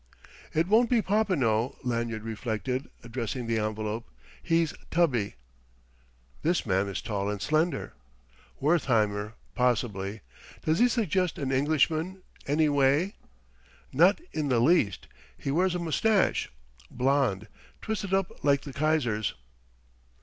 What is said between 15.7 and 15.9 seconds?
a